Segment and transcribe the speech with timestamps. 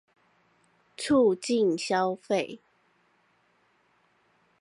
[0.97, 2.59] 促進消費